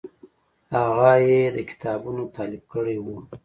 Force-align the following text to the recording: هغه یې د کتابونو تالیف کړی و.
هغه 0.75 1.11
یې 1.27 1.41
د 1.55 1.57
کتابونو 1.69 2.21
تالیف 2.35 2.63
کړی 2.73 2.97
و. 3.01 3.07